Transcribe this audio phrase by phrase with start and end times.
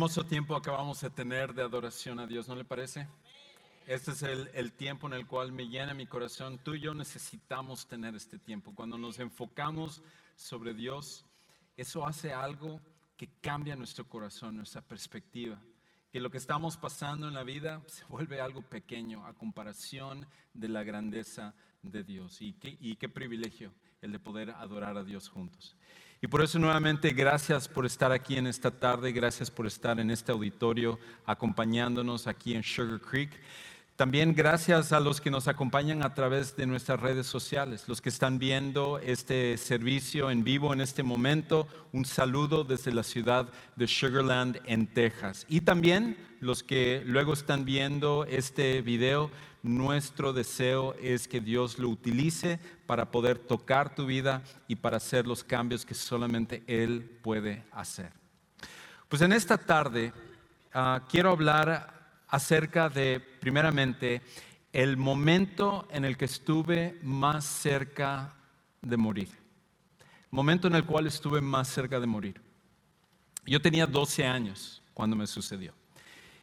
[0.00, 3.06] Hermoso tiempo acabamos de tener de adoración a Dios, ¿no le parece?
[3.86, 6.58] Este es el, tiempo en el cual me llena mi corazón.
[6.64, 8.74] Tú y yo necesitamos tener este tiempo.
[8.74, 10.00] Cuando nos enfocamos
[10.36, 11.26] sobre Dios,
[11.76, 12.80] eso hace algo
[13.18, 15.60] que cambia nuestro corazón, nuestra perspectiva.
[16.10, 20.68] Que lo que estamos pasando en la vida se vuelve algo pequeño a comparación de
[20.70, 21.52] la grandeza
[21.82, 22.38] de Dios.
[22.40, 25.76] Y qué privilegio el de poder adorar a Dios juntos.
[26.22, 30.10] Y por eso nuevamente gracias por estar aquí en esta tarde, gracias por estar en
[30.10, 33.30] este auditorio acompañándonos aquí en Sugar Creek.
[34.00, 38.08] También gracias a los que nos acompañan a través de nuestras redes sociales, los que
[38.08, 41.68] están viendo este servicio en vivo en este momento.
[41.92, 45.44] Un saludo desde la ciudad de Sugarland en Texas.
[45.50, 49.30] Y también los que luego están viendo este video
[49.62, 55.26] nuestro deseo es que Dios lo utilice para poder tocar tu vida y para hacer
[55.26, 58.14] los cambios que solamente Él puede hacer.
[59.10, 60.14] Pues en esta tarde
[60.74, 61.99] uh, quiero hablar
[62.30, 64.22] acerca de, primeramente,
[64.72, 68.34] el momento en el que estuve más cerca
[68.80, 69.28] de morir.
[70.30, 72.40] Momento en el cual estuve más cerca de morir.
[73.44, 75.74] Yo tenía 12 años cuando me sucedió.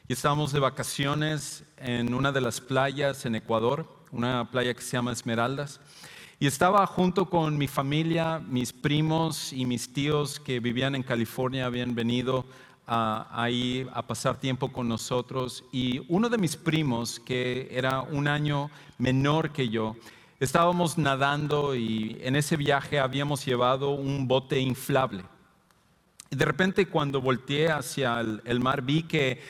[0.09, 4.97] Y estábamos de vacaciones en una de las playas en Ecuador, una playa que se
[4.97, 5.79] llama Esmeraldas.
[6.39, 11.65] Y estaba junto con mi familia, mis primos y mis tíos que vivían en California,
[11.65, 12.45] habían venido
[12.87, 15.63] ahí a pasar tiempo con nosotros.
[15.71, 19.95] Y uno de mis primos, que era un año menor que yo,
[20.39, 25.23] estábamos nadando y en ese viaje habíamos llevado un bote inflable.
[26.29, 29.41] Y de repente cuando volteé hacia el mar vi que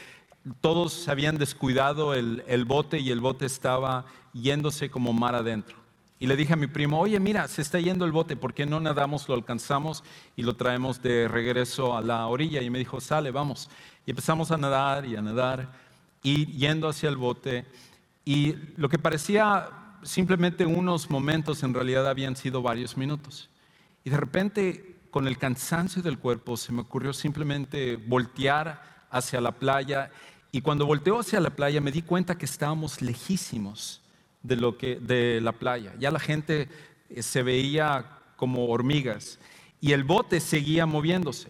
[0.61, 5.77] todos habían descuidado el, bote y el bote estaba yéndose como mar adentro.
[6.19, 8.65] Y le dije a mi primo, oye, mira, se está yendo el bote, ¿por qué
[8.65, 10.03] no nadamos, lo alcanzamos
[10.35, 12.61] y lo traemos de regreso a la orilla?
[12.61, 13.69] Y me dijo, sale, vamos.
[14.05, 15.71] Y empezamos a nadar y a nadar
[16.23, 17.65] y yendo hacia el bote.
[18.25, 19.69] Y lo que parecía
[20.01, 23.49] simplemente unos momentos, en realidad habían sido varios minutos.
[24.03, 29.51] Y de repente, con el cansancio del cuerpo, se me ocurrió simplemente voltear hacia la
[29.51, 30.09] playa
[30.51, 34.01] y cuando volteó hacia la playa me di cuenta que estábamos lejísimos
[34.47, 35.93] de, lo que, de la playa.
[35.99, 36.69] Ya la gente
[37.09, 39.39] eh, se veía como hormigas
[39.81, 41.49] y el bote seguía moviéndose.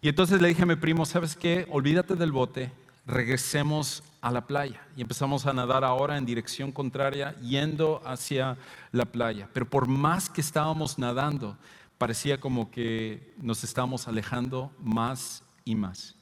[0.00, 1.66] Y entonces le dije a mi primo, ¿sabes qué?
[1.70, 2.70] Olvídate del bote,
[3.06, 4.80] regresemos a la playa.
[4.96, 8.56] Y empezamos a nadar ahora en dirección contraria, yendo hacia
[8.92, 9.48] la playa.
[9.52, 11.56] Pero por más que estábamos nadando,
[11.98, 16.14] parecía como que nos estábamos alejando más y más.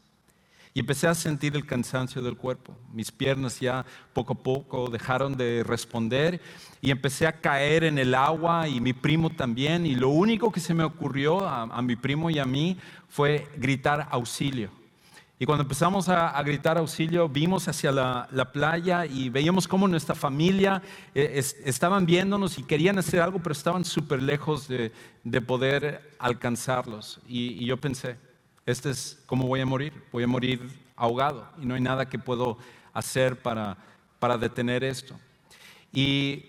[0.76, 2.76] Y empecé a sentir el cansancio del cuerpo.
[2.92, 6.40] Mis piernas ya poco a poco dejaron de responder
[6.80, 9.86] y empecé a caer en el agua y mi primo también.
[9.86, 12.76] Y lo único que se me ocurrió a, mi primo y a mí
[13.08, 14.68] fue gritar auxilio.
[15.38, 20.82] Y cuando empezamos a, gritar auxilio, vimos hacia la, playa y veíamos cómo nuestra familia
[21.14, 24.90] eh, estaban viéndonos y querían hacer algo, pero estaban súper lejos de,
[25.40, 27.20] poder alcanzarlos.
[27.28, 28.16] y yo pensé,
[28.66, 29.92] este es cómo voy a morir.
[30.12, 32.58] Voy a morir ahogado y no hay nada que puedo
[32.92, 33.76] hacer para,
[34.18, 35.18] para detener esto.
[35.92, 36.44] Y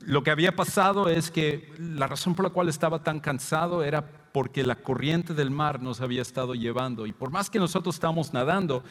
[0.00, 4.04] lo que había pasado es que la razón por la cual estaba tan cansado era
[4.32, 7.06] porque la corriente del mar nos había estado llevando.
[7.06, 8.82] Y por más que nosotros estábamos nadando,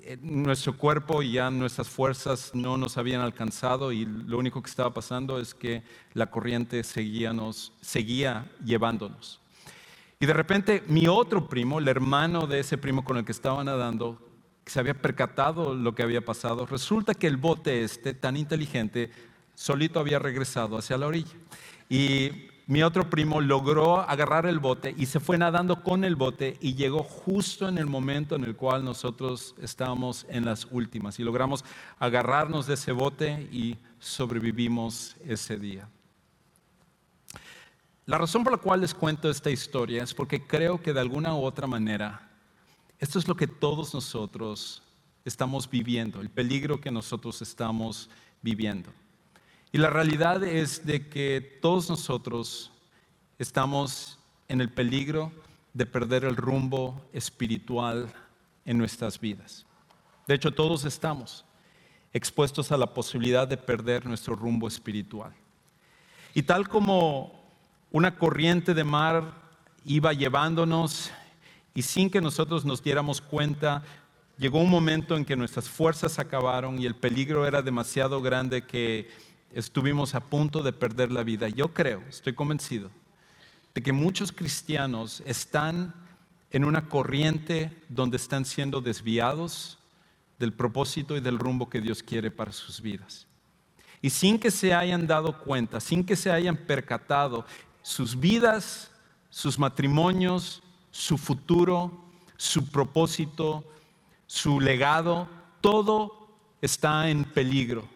[0.00, 4.70] eh, nuestro cuerpo y ya nuestras fuerzas no nos habían alcanzado y lo único que
[4.70, 5.82] estaba pasando es que
[6.14, 9.40] la corriente seguía, nos, seguía llevándonos.
[10.18, 13.62] Y de repente mi otro primo, el hermano de ese primo con el que estaba
[13.62, 14.18] nadando,
[14.64, 19.10] se había percatado lo que había pasado, resulta que el bote este, tan inteligente,
[19.54, 21.36] solito había regresado hacia la orilla.
[21.88, 26.56] Y mi otro primo logró agarrar el bote y se fue nadando con el bote
[26.60, 31.24] y llegó justo en el momento en el cual nosotros estábamos en las últimas y
[31.24, 31.64] logramos
[31.98, 35.88] agarrarnos de ese bote y sobrevivimos ese día.
[38.06, 41.34] La razón por la cual les cuento esta historia es porque creo que de alguna
[41.34, 42.30] u otra manera
[43.00, 44.80] esto es lo que todos nosotros
[45.24, 48.08] estamos viviendo, el peligro que nosotros estamos
[48.42, 48.90] viviendo.
[49.72, 52.70] Y la realidad es de que todos nosotros
[53.40, 55.32] estamos en el peligro
[55.74, 58.10] de perder el rumbo espiritual
[58.64, 59.66] en nuestras vidas.
[60.28, 61.44] De hecho, todos estamos
[62.12, 65.34] expuestos a la posibilidad de perder nuestro rumbo espiritual.
[66.34, 67.45] Y tal como
[67.90, 69.32] una corriente de mar
[69.84, 71.10] iba llevándonos
[71.74, 73.82] y sin que nosotros nos diéramos cuenta,
[74.38, 79.08] llegó un momento en que nuestras fuerzas acabaron y el peligro era demasiado grande que
[79.52, 81.48] estuvimos a punto de perder la vida.
[81.48, 82.90] Yo creo, estoy convencido,
[83.74, 85.94] de que muchos cristianos están
[86.50, 89.78] en una corriente donde están siendo desviados
[90.38, 93.26] del propósito y del rumbo que Dios quiere para sus vidas.
[94.02, 97.46] Y sin que se hayan dado cuenta, sin que se hayan percatado,
[97.86, 98.90] sus vidas,
[99.30, 100.60] sus matrimonios,
[100.90, 101.92] su futuro,
[102.36, 103.62] su propósito,
[104.26, 105.28] su legado,
[105.60, 106.28] todo
[106.60, 107.86] está en peligro,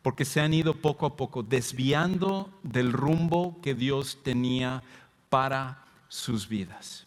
[0.00, 4.84] porque se han ido poco a poco desviando del rumbo que Dios tenía
[5.28, 7.04] para sus vidas.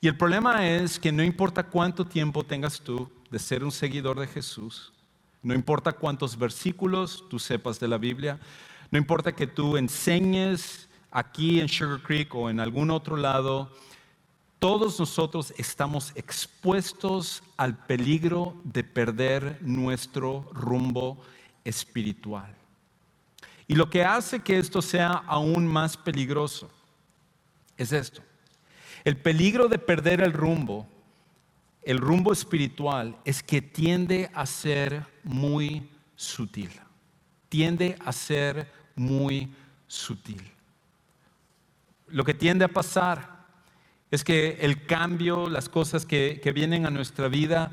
[0.00, 4.18] Y el problema es que no importa cuánto tiempo tengas tú de ser un seguidor
[4.18, 4.92] de Jesús,
[5.44, 8.40] no importa cuántos versículos tú sepas de la Biblia,
[8.90, 13.70] no importa que tú enseñes aquí en Sugar Creek o en algún otro lado,
[14.58, 21.18] todos nosotros estamos expuestos al peligro de perder nuestro rumbo
[21.64, 22.54] espiritual.
[23.68, 26.70] Y lo que hace que esto sea aún más peligroso
[27.76, 28.22] es esto.
[29.04, 30.88] El peligro de perder el rumbo,
[31.82, 36.70] el rumbo espiritual, es que tiende a ser muy sutil.
[37.48, 39.52] Tiende a ser muy
[39.86, 40.57] sutil.
[42.10, 43.38] Lo que tiende a pasar
[44.10, 47.70] es que el cambio, las cosas que, vienen a nuestra vida,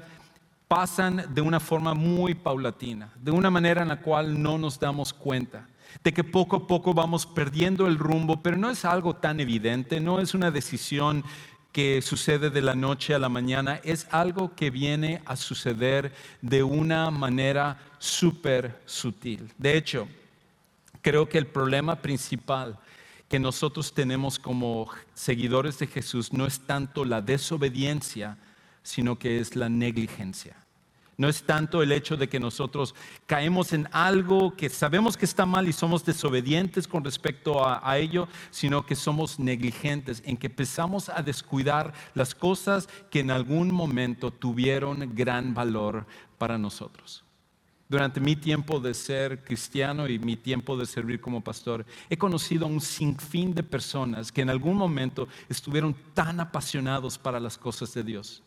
[0.67, 5.13] pasan de una forma muy paulatina, de una manera en la cual no nos damos
[5.13, 5.67] cuenta,
[6.03, 9.99] de que poco a poco vamos perdiendo el rumbo, pero no es algo tan evidente,
[9.99, 11.23] no es una decisión
[11.71, 16.63] que sucede de la noche a la mañana, es algo que viene a suceder de
[16.63, 19.51] una manera súper sutil.
[19.57, 20.07] De hecho,
[21.01, 22.79] creo que el problema principal
[23.27, 28.37] que nosotros tenemos como seguidores de Jesús no es tanto la desobediencia,
[28.83, 30.55] sino que es la negligencia.
[31.17, 32.93] No es tanto el hecho de que nosotros
[33.25, 38.27] caemos en algo que sabemos que está mal y somos desobedientes con respecto a, ello,
[38.51, 44.29] sino que somos negligentes, en que empezamos a descuidar las cosas que en algún momento
[44.29, 46.05] tuvieron gran valor
[46.37, 47.24] para nosotros.
[47.87, 52.65] Durante mi tiempo de ser cristiano y mi tiempo de servir como pastor, he conocido
[52.65, 57.93] a un sinfín de personas que en algún momento estuvieron tan apasionados para las cosas
[57.93, 58.41] de Dios.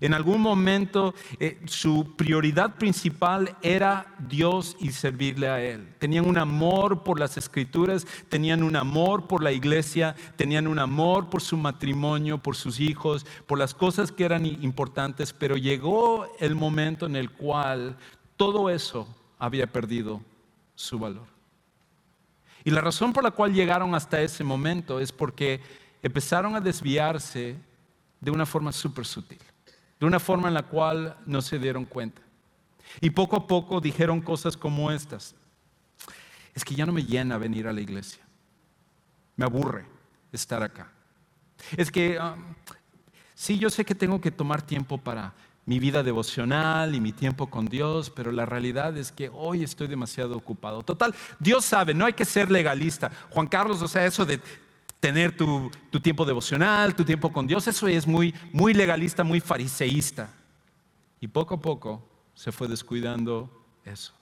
[0.00, 5.88] En algún momento eh, su prioridad principal era Dios y servirle a Él.
[5.98, 11.30] Tenían un amor por las escrituras, tenían un amor por la iglesia, tenían un amor
[11.30, 16.54] por su matrimonio, por sus hijos, por las cosas que eran importantes, pero llegó el
[16.54, 17.96] momento en el cual
[18.36, 19.06] todo eso
[19.38, 20.20] había perdido
[20.74, 21.26] su valor.
[22.64, 25.60] Y la razón por la cual llegaron hasta ese momento es porque
[26.02, 27.56] empezaron a desviarse
[28.20, 29.38] de una forma súper sutil,
[30.00, 32.22] de una forma en la cual no se dieron cuenta.
[33.00, 35.34] Y poco a poco dijeron cosas como estas.
[36.54, 38.24] Es que ya no me llena venir a la iglesia.
[39.36, 39.84] Me aburre
[40.32, 40.90] estar acá.
[41.76, 42.54] Es que, um,
[43.34, 45.34] sí, yo sé que tengo que tomar tiempo para
[45.66, 49.88] mi vida devocional y mi tiempo con Dios, pero la realidad es que hoy estoy
[49.88, 50.82] demasiado ocupado.
[50.82, 53.10] Total, Dios sabe, no hay que ser legalista.
[53.30, 54.40] Juan Carlos, o sea, eso de
[55.00, 55.70] tener tu,
[56.00, 58.32] tiempo devocional, tu tiempo con Dios, eso es muy,
[58.74, 60.30] legalista, muy fariseísta.
[61.20, 63.50] Y poco a poco se fue descuidando
[63.84, 64.12] eso.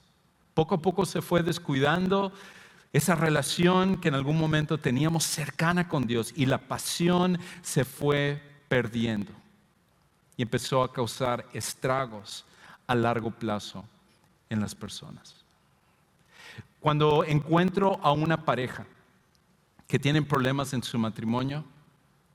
[0.55, 2.31] Poco a poco se fue descuidando
[2.91, 8.41] esa relación que en algún momento teníamos cercana con Dios y la pasión se fue
[8.67, 9.44] perdiendo
[10.37, 12.45] y empezó a causar estragos
[12.87, 13.85] a largo plazo
[14.49, 15.35] en las personas.
[16.79, 18.85] Cuando encuentro a una pareja
[19.87, 21.63] que tiene problemas en su matrimonio,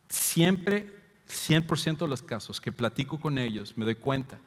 [0.09, 0.93] siempre,
[1.29, 4.39] 100% de los casos que platico con ellos, me doy cuenta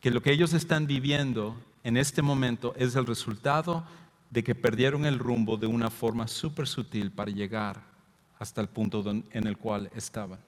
[0.00, 3.84] que lo que ellos están viviendo en este momento es el resultado
[4.30, 7.82] de que perdieron el rumbo de una forma súper sutil para llegar
[8.38, 10.38] hasta el punto en el cual estaban.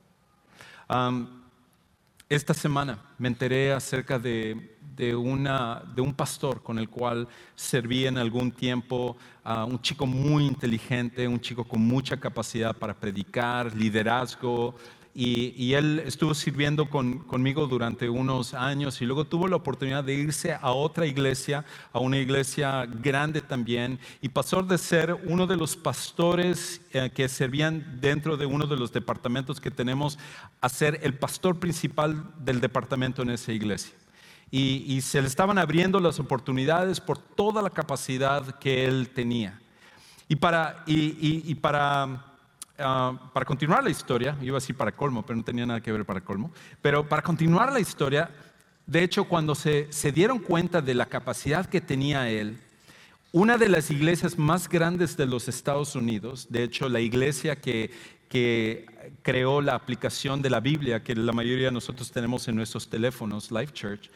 [2.29, 4.79] Esta semana me enteré acerca de,
[5.15, 11.39] un pastor con el cual serví en algún tiempo, a un chico muy inteligente, un
[11.39, 14.75] chico con mucha capacidad para predicar, liderazgo,
[15.17, 20.55] y, él estuvo sirviendo conmigo durante unos años y luego tuvo la oportunidad de irse
[20.61, 25.77] a otra iglesia, a una iglesia grande también, y pasó de ser uno de los
[25.77, 30.19] pastores eh, que servían dentro de uno de los departamentos que tenemos
[30.61, 33.95] a ser el pastor principal del departamento en esa iglesia.
[34.51, 39.61] Y, se le estaban abriendo las oportunidades por toda la capacidad que él tenía.
[40.29, 42.34] Y para, y para
[42.79, 45.93] Ah, para continuar la historia, iba a decir para colmo, pero no tenía nada que
[45.93, 46.51] ver para colmo,
[46.83, 48.31] pero para continuar la historia,
[48.87, 52.59] de hecho, cuando se, dieron cuenta de la capacidad que tenía él,
[53.31, 57.93] una de las iglesias más grandes de los Estados Unidos, de hecho la iglesia que
[59.23, 63.53] creó la aplicación de la Biblia que la mayoría de nosotros tenemos en nuestros teléfonos,
[63.53, 64.11] Life Church.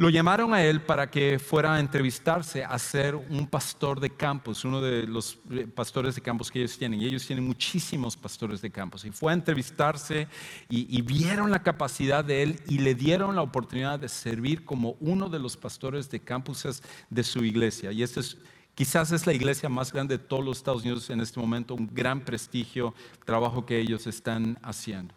[0.00, 4.64] Lo llamaron a él para que fuera a entrevistarse a ser un pastor de campus,
[4.64, 7.02] uno de los eh, pastores de campus que ellos tienen.
[7.02, 9.04] Y ellos tienen muchísimos pastores de campus.
[9.04, 10.26] Y fue a entrevistarse
[10.70, 15.28] y, vieron la capacidad de él y le dieron la oportunidad de servir como uno
[15.28, 17.92] de los pastores de campuses de su iglesia.
[17.92, 18.38] Y este es,
[18.74, 21.90] quizás es la iglesia más grande de todos los Estados Unidos en este momento, un
[21.92, 22.94] gran prestigio,
[23.26, 25.14] trabajo que ellos están haciendo.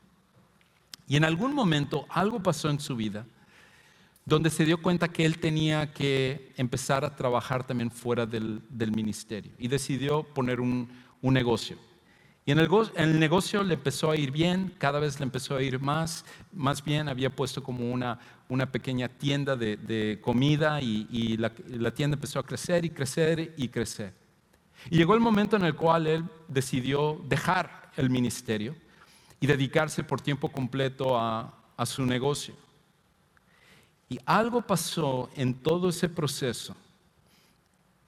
[1.07, 3.25] Y en algún momento algo pasó en su vida
[4.25, 8.61] donde se dio cuenta que él tenía que empezar a trabajar también fuera del,
[8.95, 10.89] ministerio y decidió poner un,
[11.21, 11.77] negocio.
[12.45, 15.79] Y en el, negocio le empezó a ir bien, cada vez le empezó a ir
[15.79, 18.19] más, más bien, había puesto como una,
[18.71, 24.13] pequeña tienda de, comida y, la, la tienda empezó a crecer y crecer y crecer.
[24.89, 28.75] Y llegó el momento en el cual él decidió dejar el ministerio
[29.39, 32.55] y dedicarse por tiempo completo a su negocio.
[34.13, 36.75] Y algo pasó en todo ese proceso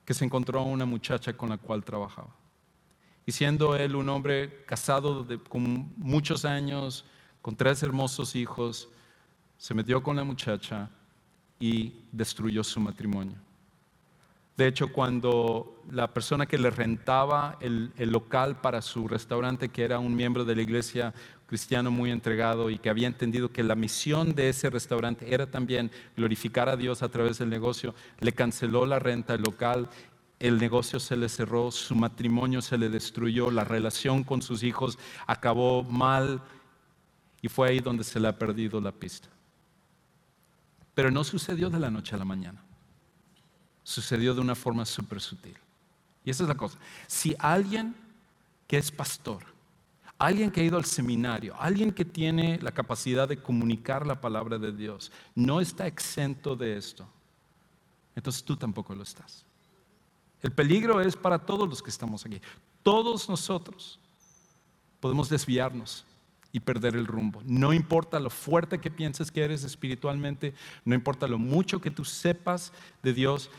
[0.05, 2.29] que se encontró una muchacha con la cual trabajaba.
[3.25, 7.05] Y siendo él un hombre casado con muchos años,
[7.41, 8.88] con tres hermosos hijos,
[9.57, 10.91] se metió con la muchacha
[11.59, 13.38] y destruyó su matrimonio.
[14.57, 19.97] De hecho, cuando la persona que le rentaba el, local para su restaurante, que era
[19.97, 21.15] un miembro de la iglesia
[21.48, 25.92] cristiano muy entregado y que había entendido que la misión de ese restaurante era también
[26.16, 29.90] glorificar a Dios a través del negocio, le canceló la renta del local,
[30.40, 34.98] el negocio se le cerró, su matrimonio se le destruyó, la relación con sus hijos
[35.28, 36.42] acabó mal
[37.42, 39.30] y fue ahí donde se le ha perdido la pista.
[40.94, 42.66] Pero no sucedió de la noche a la mañana
[43.86, 45.56] sucedió de una forma súper sutil.
[46.25, 46.78] Y esa es la cosa.
[47.08, 47.96] Si alguien
[48.68, 49.44] que es pastor,
[50.17, 54.57] alguien que ha ido al seminario, alguien que tiene la capacidad de comunicar la palabra
[54.57, 57.07] de Dios, no está exento de esto,
[58.15, 59.45] entonces tú tampoco lo estás.
[60.41, 62.39] El peligro es para todos los que estamos aquí.
[62.84, 64.00] Todos nosotros
[65.00, 66.05] podemos desviarnos
[66.51, 67.41] y perder el rumbo.
[67.45, 70.53] No importa lo fuerte que pienses que eres espiritualmente,
[70.86, 72.72] no importa lo mucho que tú sepas
[73.03, 73.50] de Dios,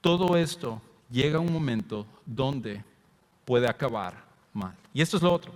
[0.00, 0.80] todo esto
[1.10, 2.82] llega a un momento donde
[3.44, 4.74] puede acabar mal.
[4.92, 5.52] Y esto es lo otro,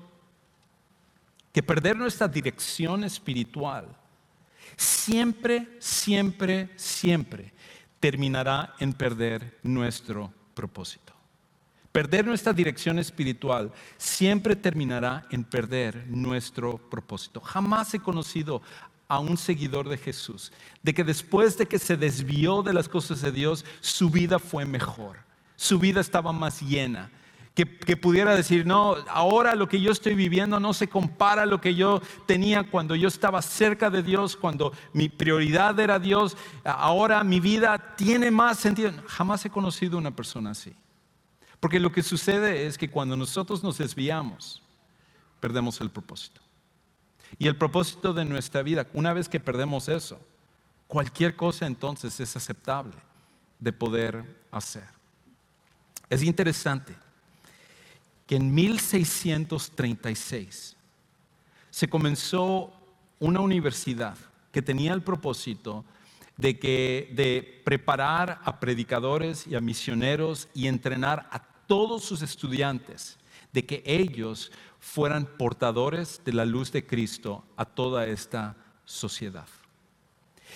[1.57, 3.87] que perder nuestra dirección espiritual
[4.77, 7.55] siempre, siempre, siempre
[7.99, 11.15] terminará en perder nuestro propósito.
[11.93, 17.41] Perder nuestra dirección espiritual siempre terminará en perder nuestro propósito.
[17.41, 18.61] Jamás he conocido
[19.09, 23.23] a un seguidor de Jesús, de que después de que se desvió de las cosas
[23.23, 25.21] de Dios, su vida fue mejor,
[25.57, 27.11] su vida estaba más llena.
[27.57, 31.59] Que, pudiera decir, no, ahora lo que yo estoy viviendo no se compara a lo
[31.59, 37.25] que yo tenía cuando yo estaba cerca de Dios, cuando mi prioridad era Dios, ahora
[37.25, 38.93] mi vida tiene más sentido.
[39.07, 40.77] Jamás he conocido una persona así.
[41.59, 44.63] Porque lo que sucede es que cuando nosotros nos desviamos,
[45.41, 46.43] perdemos el propósito.
[47.39, 50.21] Y el propósito de nuestra vida, una vez que perdemos eso,
[50.87, 52.97] cualquier cosa entonces es aceptable
[53.59, 54.85] de poder hacer.
[56.11, 56.95] Es interesante
[58.27, 60.77] que en 1636
[61.71, 62.73] se comenzó
[63.19, 64.17] una universidad
[64.51, 65.85] que tenía el propósito
[66.37, 73.19] de, que, de preparar a predicadores y a misioneros y entrenar a todos sus estudiantes
[73.53, 79.47] de que ellos fueran portadores de la luz de Cristo a toda esta sociedad.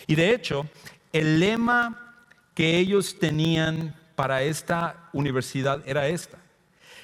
[0.07, 0.69] Y de hecho,
[1.13, 2.25] el lema
[2.55, 6.39] que ellos tenían para esta universidad era esta.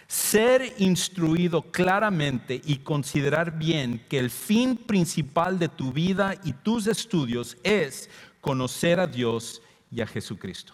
[0.07, 6.87] Ser instruido claramente y considerar bien que el fin principal de tu vida y tus
[6.87, 8.09] estudios es
[8.41, 9.61] conocer a Dios
[9.91, 10.73] y a Jesucristo.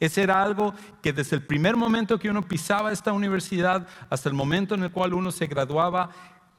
[0.00, 4.34] Ese era algo que desde el primer momento que uno pisaba esta universidad hasta el
[4.34, 6.10] momento en el cual uno se graduaba,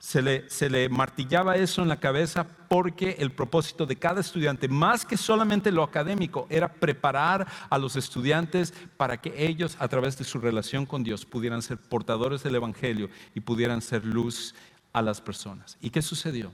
[0.03, 4.67] se le, se le, martillaba eso en la cabeza porque el propósito de cada estudiante,
[4.67, 10.17] más que solamente lo académico, era preparar a los estudiantes para que ellos, a través
[10.17, 14.53] de su relación con Dios, pudieran ser portadores del Evangelio y pudieran ser luz
[14.91, 15.77] a las personas.
[15.79, 16.51] ¿Y qué sucedió?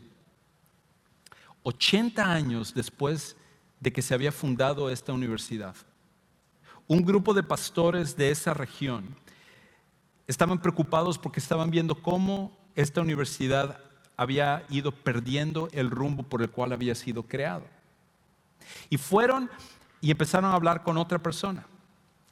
[1.64, 3.36] 80 años después
[3.80, 5.76] de que se había fundado esta universidad,
[6.86, 9.16] un grupo de pastores de esa región
[10.28, 13.80] estaban preocupados porque estaban viendo cómo esta universidad
[14.18, 17.64] había ido perdiendo el rumbo por el cual había sido creado.
[18.90, 19.50] Y fueron
[20.02, 21.66] y empezaron a hablar con otra persona.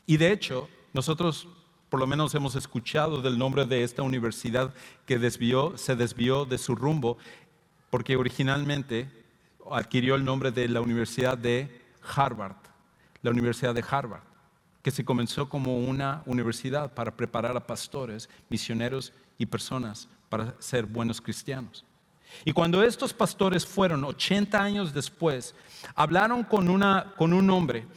[0.05, 1.47] Y de hecho, nosotros
[1.89, 4.73] por lo menos hemos escuchado del nombre de esta universidad
[5.05, 7.17] que desvió, se desvió de su rumbo,
[7.89, 9.09] porque originalmente
[9.71, 11.81] adquirió el nombre de la Universidad de
[12.15, 12.57] Harvard,
[13.21, 14.23] la Universidad de Harvard,
[14.81, 20.85] que se comenzó como una universidad para preparar a pastores, misioneros y personas para ser
[20.85, 21.85] buenos cristianos.
[22.45, 25.55] Y cuando estos pastores fueron 80 años después,
[25.95, 27.87] hablaron con, una, con un hombre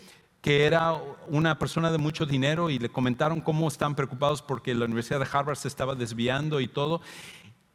[0.41, 0.95] que era
[1.29, 5.29] una persona de mucho dinero y le comentaron cómo están preocupados porque la Universidad de
[5.31, 7.03] Harvard se estaba desviando y todo.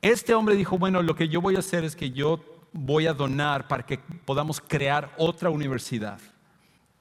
[0.01, 2.43] Este hombre dijo, bueno, lo que yo voy a hacer es que yo
[2.73, 6.19] voy a donar para que podamos crear otra universidad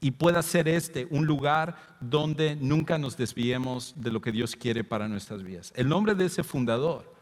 [0.00, 4.84] y pueda ser este un lugar donde nunca nos desviemos de lo que Dios quiere
[4.84, 5.72] para nuestras vidas.
[5.74, 7.13] El nombre de ese fundador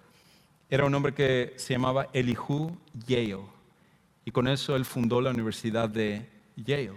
[0.73, 2.75] era un hombre que se llamaba Elihu
[3.07, 3.45] Yale
[4.25, 6.27] y con eso él fundó la Universidad de
[6.57, 6.97] Yale,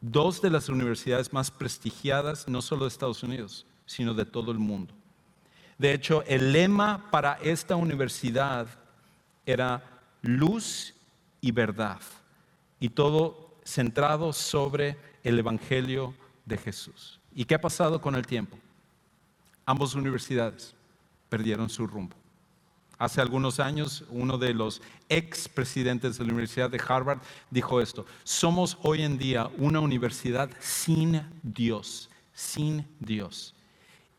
[0.00, 4.58] dos de las universidades más prestigiadas no solo de Estados Unidos, sino de todo el
[4.58, 4.94] mundo.
[5.76, 8.68] De hecho, el lema para esta universidad
[9.44, 10.94] era luz
[11.42, 12.00] y verdad.
[12.80, 16.14] Y todo centrado sobre el Evangelio
[16.46, 17.20] de Jesús.
[17.34, 18.58] ¿Y qué ha pasado con el tiempo?
[19.66, 20.74] Ambas universidades
[21.28, 22.23] perdieron su rumbo.
[23.04, 27.18] Hace algunos años, uno de los ex presidentes de la Universidad de Harvard
[27.50, 33.54] dijo esto, somos hoy en día una universidad sin Dios, sin Dios.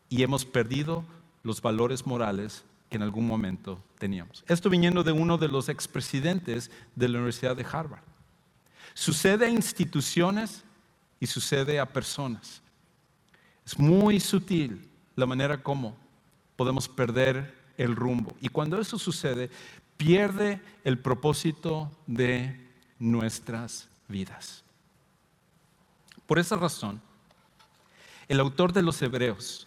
[0.08, 1.04] Y hemos perdido
[1.42, 4.44] los valores morales que en algún momento teníamos.
[4.46, 8.04] Esto viniendo de uno de los expresidentes de la Universidad de Harvard.
[8.94, 10.62] Sucede a instituciones
[11.18, 12.62] y sucede a personas.
[13.66, 15.96] Es muy sutil la manera como
[16.54, 18.34] podemos perder el rumbo.
[18.40, 19.50] Y cuando eso sucede,
[19.96, 22.60] pierde el propósito de
[22.98, 24.64] nuestras vidas.
[26.26, 27.00] Por esa razón,
[28.28, 29.66] el autor de los Hebreos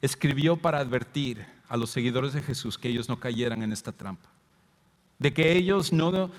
[0.00, 4.28] escribió para advertir a los seguidores de Jesús que ellos no cayeran en esta trampa,
[5.18, 6.30] de que ellos no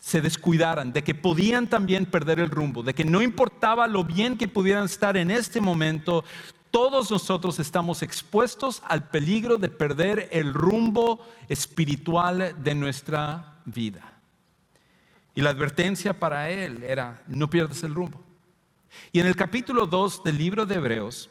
[0.00, 4.36] se descuidaran, de que podían también perder el rumbo, de que no importaba lo bien
[4.36, 6.24] que pudieran estar en este momento,
[6.72, 14.14] todos nosotros estamos expuestos al peligro de perder el rumbo espiritual de nuestra vida.
[15.34, 18.20] Y la advertencia para él era, no pierdas el rumbo.
[19.12, 21.28] Y en el capítulo 2 del libro de Hebreos,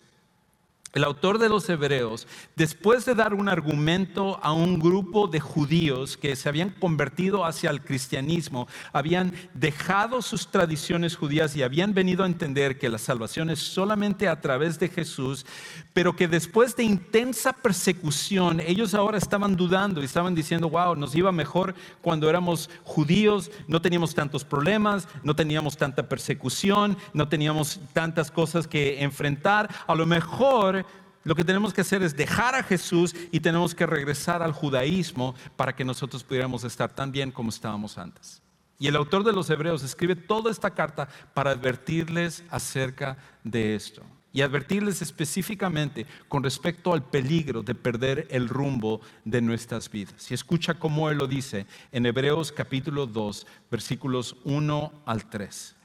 [0.93, 6.17] el autor de los Hebreos, después de dar un argumento a un grupo de judíos
[6.17, 12.23] que se habían convertido hacia el cristianismo, habían dejado sus tradiciones judías y habían venido
[12.23, 15.45] a entender que la salvación es solamente a través de Jesús,
[15.93, 21.15] pero que después de intensa persecución, ellos ahora estaban dudando y estaban diciendo, wow, nos
[21.15, 27.79] iba mejor cuando éramos judíos, no teníamos tantos problemas, no teníamos tanta persecución, no teníamos
[27.93, 30.80] tantas cosas que enfrentar, a lo mejor
[31.23, 35.35] lo que tenemos que hacer es dejar a Jesús y tenemos que regresar al judaísmo
[35.55, 38.41] para que nosotros pudiéramos estar tan bien como estábamos antes.
[38.79, 44.01] Y el autor de los Hebreos escribe toda esta carta para advertirles acerca de esto
[44.33, 50.31] y advertirles específicamente con respecto al peligro de perder el rumbo de nuestras vidas.
[50.31, 55.75] Y escucha cómo él lo dice en Hebreos capítulo 2, versículos 1 al 3.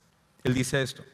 [0.45, 1.05] Él dice esto.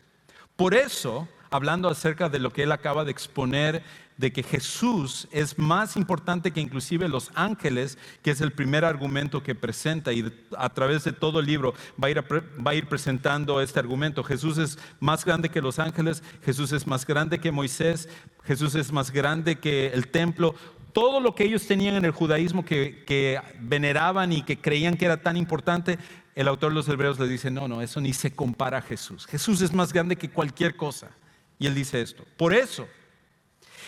[0.57, 3.83] Por eso, hablando acerca de lo que él acaba de exponer
[4.17, 9.43] de que Jesús es más importante que inclusive los ángeles, que es el primer argumento
[9.43, 14.23] que presenta y a través de todo el libro va a, ir presentando este argumento.
[14.23, 18.09] Jesús es más grande que los ángeles, Jesús es más grande que Moisés,
[18.45, 20.55] Jesús es más grande que el templo.
[20.93, 25.07] Todo lo que ellos tenían en el judaísmo que, que veneraban y que creían que
[25.07, 25.99] era tan importante,
[26.35, 29.27] el autor de los hebreos le dice, no, no, eso ni se compara a Jesús.
[29.27, 31.11] Jesús es más grande que cualquier cosa.
[31.59, 32.25] Y él dice esto.
[32.37, 32.89] Por eso,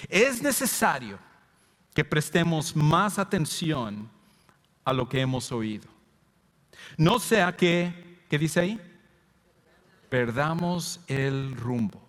[0.09, 1.19] es necesario
[1.95, 4.11] que prestemos más atención
[4.85, 5.89] a lo que hemos oído.
[6.97, 8.81] No sea que, ¿qué dice ahí?
[10.09, 12.05] Perdamos el rumbo.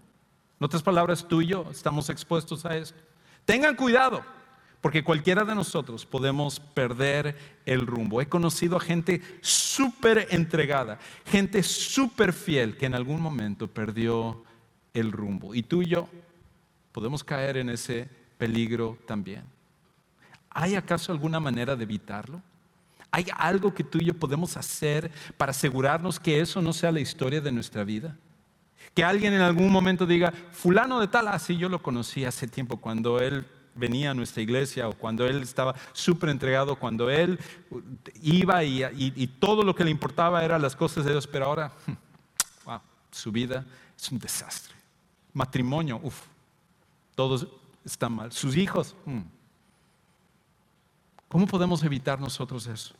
[0.60, 3.00] En otras palabras, tú y yo estamos expuestos a esto.
[3.46, 4.24] Tengan cuidado,
[4.82, 8.22] porque cualquiera de nosotros podemos perder el rumbo.
[8.22, 14.44] He conocido a gente súper entregada, gente súper fiel que en algún momento perdió
[14.94, 15.54] el rumbo.
[15.54, 16.10] Y tú y yo
[16.96, 19.44] podemos caer en ese peligro también.
[20.50, 22.42] ¿Hay acaso alguna manera de evitarlo?
[23.12, 27.02] ¿Hay algo que tú y yo podemos hacer para asegurarnos que eso no sea la
[27.02, 28.16] historia de nuestra vida?
[28.94, 32.78] Que alguien en algún momento diga, fulano de tal, así yo lo conocí hace tiempo
[32.78, 37.38] cuando él venía a nuestra iglesia o cuando él estaba súper entregado, cuando él
[38.22, 41.74] iba y, y, todo lo que le importaba era las cosas de Dios, pero ahora,
[42.64, 42.80] wow,
[43.12, 43.66] su vida
[44.00, 44.74] es un desastre.
[45.34, 46.22] Matrimonio, uff,
[47.16, 47.48] todos
[47.84, 48.32] está mal.
[48.32, 48.96] Sus hijos.
[49.06, 49.22] hmm.
[51.28, 52.94] ¿Cómo podemos evitar nosotros eso?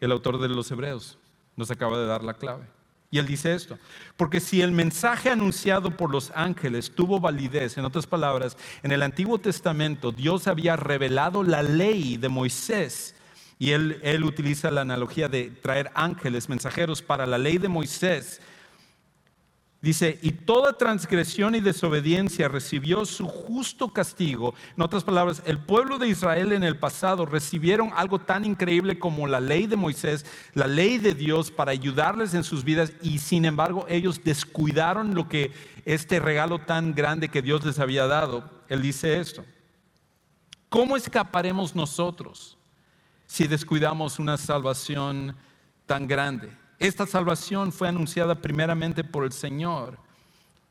[0.00, 1.18] El autor de los Hebreos
[1.56, 2.64] nos acaba de dar la clave.
[3.10, 3.78] Y él dice esto,
[4.16, 9.02] porque si el mensaje anunciado por los ángeles tuvo validez, en otras palabras, en el
[9.02, 13.14] Antiguo Testamento Dios había revelado la ley de Moisés,
[13.58, 18.40] y él, él utiliza la analogía de traer ángeles, mensajeros para la ley de Moisés,
[19.80, 24.52] Dice, y toda transgresión y desobediencia recibió su justo castigo.
[24.76, 29.28] En otras palabras, el pueblo de Israel en el pasado recibieron algo tan increíble como
[29.28, 33.44] la ley de Moisés, la ley de Dios para ayudarles en sus vidas y sin
[33.44, 35.52] embargo ellos descuidaron lo que
[35.84, 38.50] este regalo tan grande que Dios les había dado.
[38.68, 39.44] Él dice esto.
[40.68, 42.58] ¿Cómo escaparemos nosotros
[43.28, 45.36] si descuidamos una salvación
[45.86, 46.50] tan grande?
[46.78, 49.98] Esta salvación fue anunciada primeramente por el Señor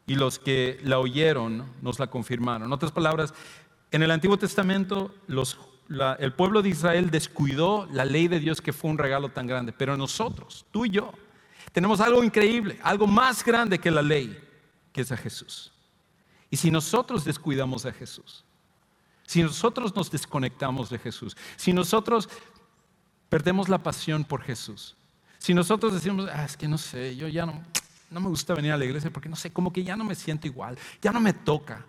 [0.05, 2.67] y los que la oyeron nos la confirmaron.
[2.67, 3.33] En otras palabras,
[3.91, 5.13] en el Antiguo Testamento
[6.19, 9.73] el pueblo de Israel descuidó la ley de Dios que fue un regalo tan grande,
[9.73, 11.11] pero nosotros, tú y yo,
[11.71, 14.37] tenemos algo increíble, algo más grande que la ley,
[14.91, 15.71] que es a Jesús.
[16.49, 18.43] Y si nosotros descuidamos a Jesús,
[19.25, 22.29] si nosotros nos desconectamos de Jesús, si nosotros
[23.29, 24.96] perdemos la pasión por Jesús,
[25.47, 27.53] si nosotros decimos, ah, es que no sé, yo ya no,
[28.11, 30.13] no me gusta venir a la iglesia porque no sé, como que ya no me
[30.13, 31.85] siento igual, ya no me toca.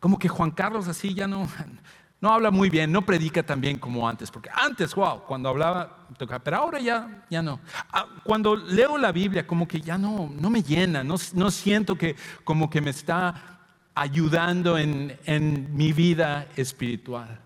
[0.00, 1.46] Como que Juan Carlos así ya no,
[2.20, 6.08] no habla muy bien, no predica tan bien como antes, porque antes, wow, cuando hablaba,
[6.18, 7.60] tocaba, pero ahora ya, ya no.
[7.92, 11.94] Ah, cuando leo la Biblia, como que ya no, no me llena, no, no siento
[11.94, 13.60] que como que me está
[13.94, 17.42] ayudando en, en mi vida espiritual.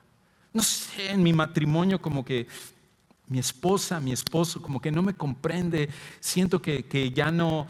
[0.55, 2.47] No sé, en mi matrimonio como que
[3.33, 5.89] mi esposa, mi esposo, como que no me comprende,
[6.21, 7.67] siento que, ya, no,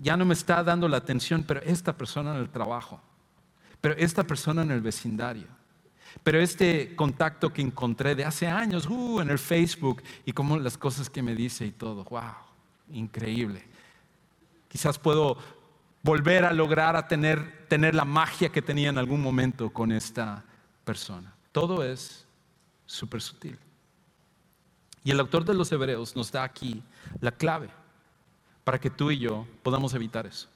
[0.00, 2.98] ya no me está dando la atención, pero esta persona en el trabajo,
[3.82, 5.48] pero esta persona en el vecindario,
[6.22, 10.78] pero este contacto que encontré de hace años uh, en el Facebook y como las
[10.78, 12.32] cosas que me dice y todo, wow,
[12.90, 13.62] increíble.
[14.68, 15.36] Quizás puedo
[16.02, 20.42] volver a lograr a tener, tener la magia que tenía en algún momento con esta
[20.86, 21.34] persona.
[21.52, 22.26] Todo es
[22.86, 23.58] súper sutil.
[25.04, 26.82] Y el autor de los Hebreos nos da aquí
[27.20, 27.68] la clave
[28.64, 30.48] para que tú y yo podamos evitar eso.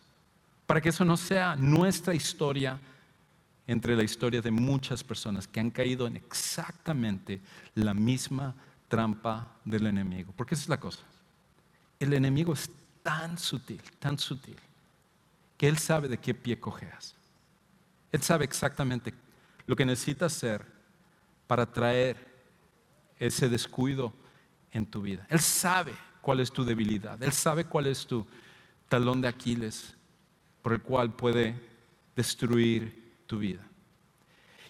[0.67, 2.79] Para que eso no sea nuestra historia
[3.67, 7.41] entre la historia de muchas personas que han caído en exactamente
[7.75, 8.55] la misma
[8.89, 10.33] trampa del enemigo.
[10.37, 11.03] Porque esa es la cosa.
[11.99, 12.71] El enemigo es
[13.03, 14.57] tan sutil, tan sutil,
[15.57, 17.15] que él sabe de qué pie cojeas.
[18.13, 19.13] Él sabe exactamente
[19.67, 20.65] lo que necesita hacer
[21.47, 22.35] para traer
[23.19, 24.13] ese descuido
[24.77, 25.27] en tu vida.
[25.29, 27.21] Él sabe cuál es tu debilidad.
[27.23, 28.27] Él sabe cuál es tu
[28.89, 29.97] talón de Aquiles
[30.63, 31.55] por el cual puede
[32.15, 33.63] destruir tu vida.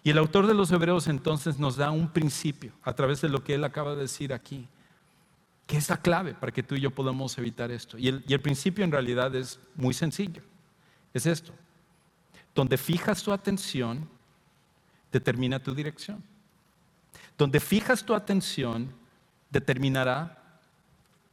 [0.02, 3.42] Y el autor de los Hebreos entonces nos da un principio a través de lo
[3.42, 4.68] que él acaba de decir aquí,
[5.66, 7.98] que es la clave para que tú y yo podamos evitar esto.
[7.98, 10.42] Y el, y el principio en realidad es muy sencillo.
[11.12, 11.52] Es esto.
[12.54, 14.08] Donde fijas tu atención,
[15.10, 16.22] determina tu dirección.
[17.36, 18.94] Donde fijas tu atención,
[19.56, 20.36] determinará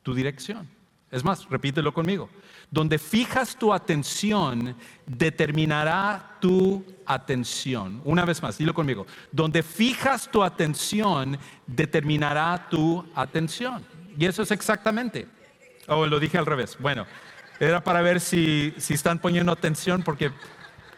[0.02, 0.68] tu dirección.
[1.12, 2.30] Es más, repítelo conmigo.
[2.72, 8.02] Donde fijas tu atención, determinará tu atención.
[8.04, 9.06] Una vez más, dilo conmigo.
[9.32, 13.86] Donde fijas tu atención, determinará tu atención.
[14.18, 15.28] Y eso es exactamente.
[15.88, 16.78] Oh, lo dije al revés.
[16.80, 17.06] Bueno,
[17.60, 20.32] era para ver si, si están poniendo atención porque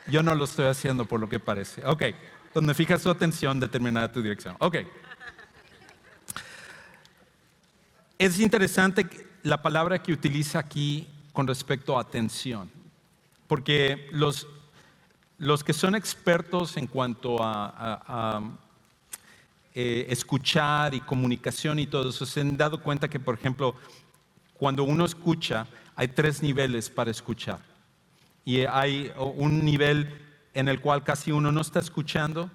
[0.08, 1.86] yo no lo estoy haciendo por lo que parece.
[1.86, 2.04] Ok,
[2.54, 4.56] donde fijas tu atención, determinará tu dirección.
[4.60, 4.78] Ok.
[8.18, 9.06] Es interesante
[9.44, 12.72] la palabra que utiliza aquí con respecto a atención,
[13.46, 14.48] porque los,
[15.38, 18.42] los que son expertos en cuanto a,
[19.74, 23.76] eh, escuchar y comunicación y todo eso, se han dado cuenta que, por ejemplo,
[24.54, 27.60] cuando uno escucha, hay tres niveles para escuchar.
[28.46, 30.10] Y hay un nivel
[30.54, 32.50] en el cual casi uno no está escuchando,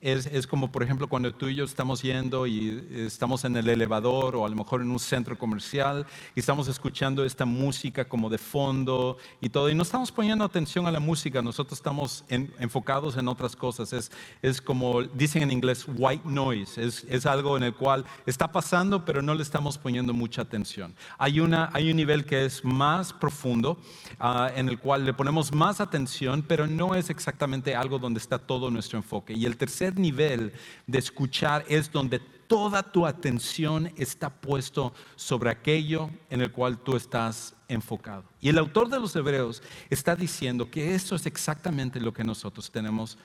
[0.00, 4.36] es, como, por ejemplo, cuando tú y yo estamos yendo y estamos en el elevador
[4.36, 6.06] o a lo mejor en un centro comercial
[6.36, 10.86] y estamos escuchando esta música como de fondo y todo, y no estamos poniendo atención
[10.86, 13.92] a la música, nosotros estamos enfocados en otras cosas.
[13.92, 18.52] Es, es, como dicen en inglés, white noise, es, es, algo en el cual está
[18.52, 20.94] pasando, pero no le estamos poniendo mucha atención.
[21.18, 23.78] Hay, una, hay un nivel que es más profundo,
[24.20, 28.38] ah, en el cual le ponemos más atención, pero no es exactamente algo donde está
[28.38, 29.32] todo nuestro enfoque.
[29.32, 30.52] Y el tercer nivel
[30.86, 36.96] de escuchar es donde toda tu atención está puesto sobre aquello en el cual tú
[36.96, 38.24] estás enfocado.
[38.40, 42.70] Y el autor de los Hebreos está diciendo que eso es exactamente lo que nosotros
[42.70, 43.18] tenemos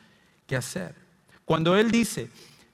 [0.46, 0.94] que hacer.
[1.46, 2.30] Cuando Él dice,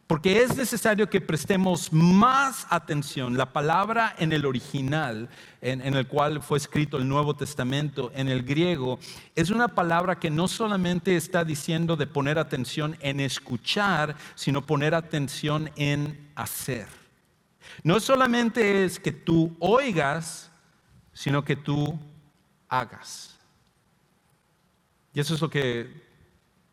[0.10, 3.38] porque es necesario que prestemos más atención.
[3.38, 5.30] La palabra en el original,
[5.62, 8.98] en, el cual fue escrito el Nuevo Testamento, en el griego,
[9.36, 14.96] es una palabra que no solamente está diciendo de poner atención en escuchar, sino poner
[14.96, 16.88] atención en hacer.
[17.84, 20.50] No solamente es que tú oigas,
[21.14, 22.00] sino que tú
[22.68, 23.38] hagas.
[25.14, 26.02] Y eso es lo que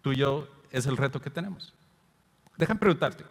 [0.00, 1.75] tú y yo es el reto que tenemos.
[2.56, 3.24] Déjame preguntarte.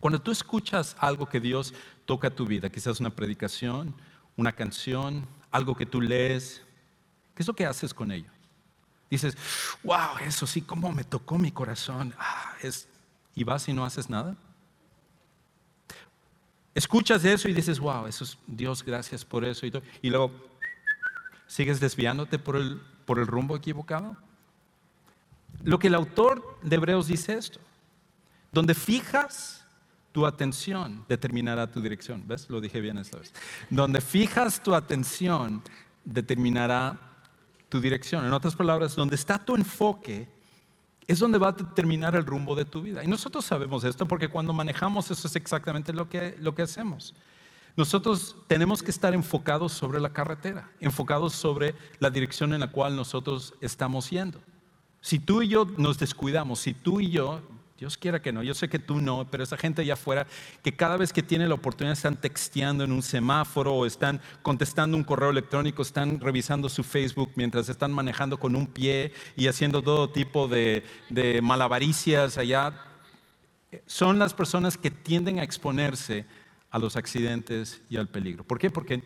[0.00, 1.74] Cuando tú escuchas algo que Dios
[2.04, 3.94] toca tu vida, quizás una predicación,
[4.36, 6.62] una canción, algo que tú lees,
[7.34, 8.30] ¿qué es lo que haces con ello?
[9.10, 9.36] Dices,
[9.82, 12.14] wow, eso sí, cómo me tocó mi corazón.
[12.18, 12.54] Ah,
[13.34, 14.36] y vas y no haces nada.
[16.74, 19.66] Escuchas eso y dices, wow, eso es Dios, gracias por eso.
[19.66, 19.72] Y,
[20.02, 20.30] y luego
[21.46, 24.16] sigues desviándote por el, por el rumbo equivocado.
[25.64, 27.58] Lo que el autor de Hebreos dice esto.
[28.52, 29.64] Donde fijas
[30.12, 32.24] tu atención, determinará tu dirección.
[32.26, 32.48] ¿Ves?
[32.48, 33.32] Lo dije bien esta vez.
[33.70, 35.62] Donde fijas tu atención,
[36.04, 36.98] determinará
[37.68, 38.24] tu dirección.
[38.24, 40.28] En otras palabras, donde está tu enfoque,
[41.06, 43.02] es donde va a determinar el rumbo de tu vida.
[43.02, 47.14] Y nosotros sabemos esto porque cuando manejamos eso es exactamente lo que, lo que hacemos.
[47.76, 52.96] Nosotros tenemos que estar enfocados sobre la carretera, enfocados sobre la dirección en la cual
[52.96, 54.40] nosotros estamos yendo.
[55.00, 57.40] Si tú y yo nos descuidamos, si tú y yo,
[57.78, 60.26] Dios quiera que no, yo sé que tú no, pero esa gente allá afuera
[60.64, 64.96] que cada vez que tiene la oportunidad están texteando en un semáforo o están contestando
[64.96, 69.80] un correo electrónico, están revisando su Facebook mientras están manejando con un pie y haciendo
[69.80, 72.74] todo tipo de, de malabaricias allá,
[73.86, 76.26] son las personas que tienden a exponerse
[76.70, 78.42] a los accidentes y al peligro.
[78.42, 78.70] ¿Por qué?
[78.70, 79.04] Porque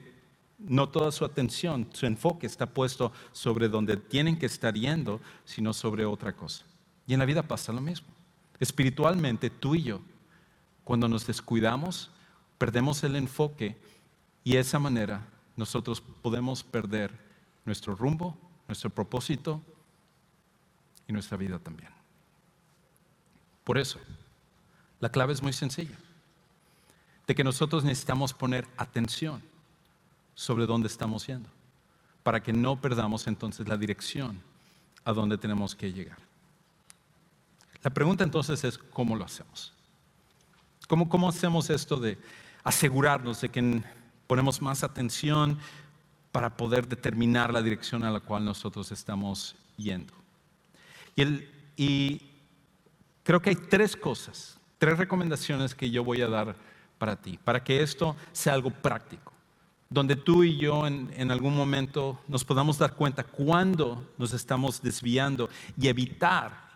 [0.58, 5.74] no toda su atención, su enfoque está puesto sobre donde tienen que estar yendo, sino
[5.74, 6.64] sobre otra cosa.
[7.06, 8.08] Y en la vida pasa lo mismo.
[8.60, 10.00] Espiritualmente, tú y yo,
[10.84, 12.10] cuando nos descuidamos,
[12.58, 13.76] perdemos el enfoque
[14.44, 17.12] y de esa manera nosotros podemos perder
[17.64, 18.36] nuestro rumbo,
[18.68, 19.60] nuestro propósito
[21.06, 21.90] y nuestra vida también.
[23.64, 23.98] Por eso,
[25.00, 25.96] la clave es muy sencilla,
[27.26, 29.42] de que nosotros necesitamos poner atención
[30.34, 31.48] sobre dónde estamos yendo,
[32.22, 34.40] para que no perdamos entonces la dirección
[35.04, 36.18] a donde tenemos que llegar.
[37.82, 39.72] La pregunta entonces es, ¿cómo lo hacemos?
[40.88, 42.18] ¿Cómo, cómo hacemos esto de
[42.64, 43.82] asegurarnos de que
[44.26, 45.58] ponemos más atención
[46.30, 50.12] para poder determinar la dirección a la cual nosotros estamos yendo?
[51.16, 51.44] Y,
[51.76, 52.30] y
[53.22, 56.56] creo que hay tres cosas, tres recomendaciones que yo voy a dar
[56.98, 59.32] para ti, para que esto sea algo práctico
[59.92, 65.50] donde tú y yo en, algún momento nos podamos dar cuenta cuándo nos estamos desviando
[65.78, 66.71] y evitar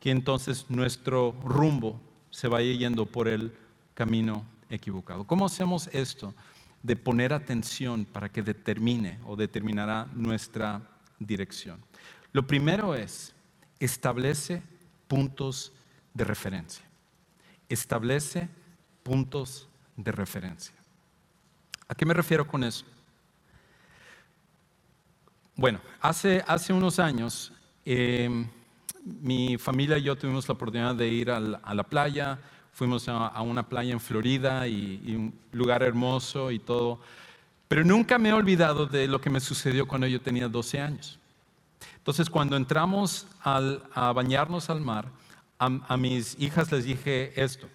[0.00, 3.52] que entonces nuestro rumbo se vaya yendo por el
[3.94, 5.24] camino equivocado.
[5.24, 6.34] ¿Cómo hacemos esto
[6.82, 10.82] de poner atención para que determine o determinará nuestra
[11.18, 11.80] dirección?
[12.32, 13.34] Lo primero es,
[13.80, 14.62] establece
[15.08, 15.72] puntos
[16.14, 16.84] de referencia.
[17.68, 18.48] Establece
[19.02, 20.74] puntos de referencia.
[21.88, 22.84] ¿A qué me refiero con eso?
[25.56, 27.52] Bueno, hace, hace unos años
[27.84, 28.48] em,
[29.04, 32.38] mi familia y yo tuvimos la oportunidad de ir a la, playa,
[32.72, 37.00] fuimos a, una playa en Florida y, un lugar hermoso y todo,
[37.68, 41.18] pero nunca me he olvidado de lo que me sucedió cuando yo tenía 12 años.
[41.96, 45.06] Entonces, cuando entramos a bañarnos al mar,
[45.58, 47.68] a mis hijas les dije esto,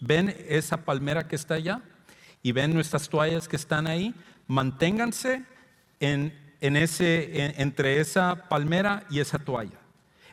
[0.00, 1.82] ¿ven esa palmera que está allá?
[2.42, 4.14] y ven nuestras toallas que están ahí,
[4.46, 5.44] manténganse
[6.00, 9.78] en, entre esa palmera y esa toalla.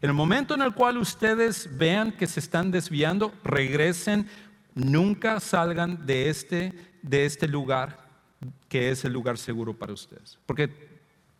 [0.01, 4.27] En el momento en el cual ustedes vean que se están desviando, regresen,
[4.75, 8.07] nunca salgan de este, de este lugar
[8.69, 10.37] que es el lugar seguro para ustedes.
[10.45, 10.69] Porque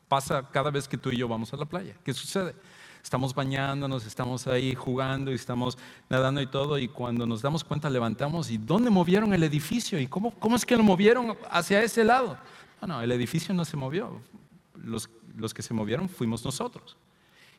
[0.07, 1.95] pasa cada vez que tú y yo vamos a la playa.
[2.03, 2.55] ¿Qué sucede?
[3.07, 5.77] estamos bañándonos, estamos ahí jugando y estamos
[6.09, 9.97] nadando y todo, y cuando nos damos cuenta levantamos y ¿dónde movieron el edificio?
[9.97, 12.37] ¿Y cómo, cómo es que lo movieron hacia ese lado?
[12.81, 14.21] No, no, el edificio no se movió,
[14.75, 16.97] los, los que se movieron fuimos nosotros.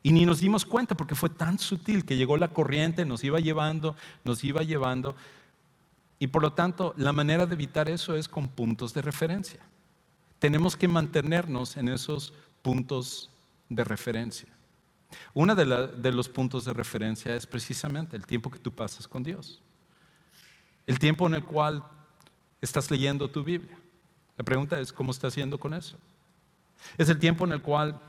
[0.01, 3.39] Y ni nos dimos cuenta porque fue tan sutil que llegó la corriente, nos iba
[3.39, 5.15] llevando, nos iba llevando.
[6.19, 9.59] Y por lo tanto, la manera de evitar eso es con puntos de referencia.
[10.39, 13.29] Tenemos que mantenernos en esos puntos
[13.67, 14.47] de referencia.
[15.33, 19.61] Uno de, los puntos de referencia es precisamente el tiempo que tú pasas con Dios.
[20.85, 21.83] El tiempo en el cual
[22.61, 23.77] estás leyendo tu Biblia.
[24.37, 25.97] La pregunta es, ¿cómo estás haciendo con eso?
[26.97, 27.99] Es el tiempo en el cual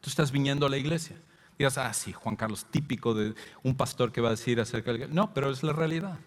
[0.00, 1.16] tú estás viniendo a la iglesia.
[1.58, 5.14] Digas, ah, sí, Juan Carlos, típico de un pastor que va a decir acerca del...
[5.14, 6.18] No, pero es la realidad.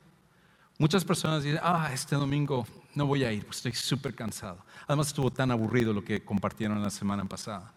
[0.78, 4.64] Muchas personas dicen, ah, este domingo no voy a ir, pues estoy súper cansado.
[4.88, 7.74] Además estuvo tan aburrido lo que compartieron la semana pasada.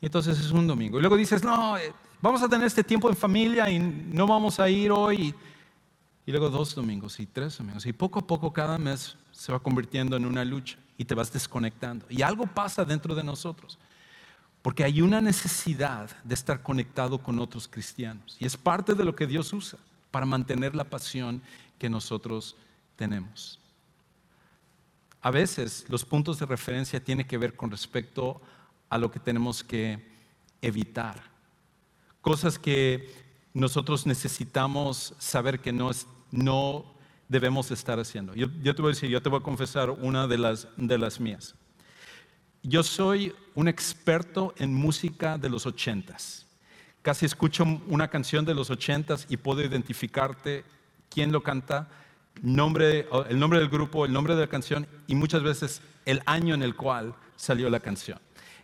[0.00, 0.98] Y entonces es un domingo.
[0.98, 4.60] Y luego dices, no, eh, vamos a tener este tiempo en familia y no vamos
[4.60, 5.34] a ir hoy.
[6.26, 7.86] Y luego dos domingos y tres domingos.
[7.86, 11.32] Y poco a poco cada mes se va convirtiendo en una lucha y te vas
[11.32, 12.06] desconectando.
[12.08, 13.78] Y algo pasa dentro de nosotros.
[14.64, 18.38] Porque hay una necesidad de estar conectado con otros cristianos.
[18.40, 19.78] Y es parte de lo que Dios usa
[20.10, 21.42] para mantener la pasión
[21.78, 22.56] que nosotros
[22.96, 23.60] tenemos.
[25.20, 28.40] A veces los puntos de referencia tienen que ver con respecto
[28.88, 30.02] a lo que tenemos que
[30.62, 31.22] evitar.
[32.22, 33.12] Cosas que
[33.52, 35.90] nosotros necesitamos saber que no,
[36.30, 36.86] no
[37.28, 38.34] debemos estar haciendo.
[38.34, 41.20] Yo, te voy a decir, yo te voy a confesar una de las, de las
[41.20, 41.54] mías.
[42.66, 46.46] Yo soy un experto en música de los ochentas.
[47.02, 50.64] Casi escucho una canción de los ochentas y puedo identificarte
[51.10, 51.88] quién lo canta,
[52.40, 56.54] nombre, el nombre del grupo, el nombre de la canción y muchas veces el año
[56.54, 58.18] en el cual salió la canción.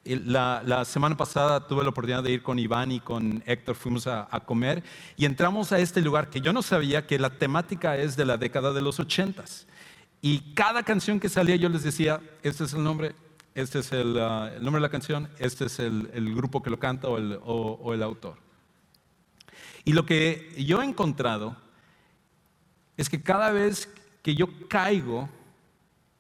[0.05, 4.27] La, semana pasada tuve la oportunidad de ir con Iván y con Héctor, fuimos a,
[4.47, 4.83] comer
[5.19, 8.39] y entramos a este lugar que yo no sabía que la temática es de la
[8.39, 9.67] década de los ochentas.
[10.23, 13.15] Y cada canción que salía yo les decía, este es el nombre,
[13.55, 17.09] este es el, uh, nombre de la canción, este es el, grupo que lo canta
[17.09, 18.37] o el, o el autor.
[19.85, 21.57] Y lo que yo he encontrado
[22.97, 23.89] es que cada vez
[24.23, 25.29] que yo caigo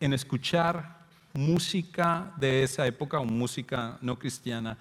[0.00, 1.00] en escuchar
[1.32, 4.78] música de esa época o música no cristiana,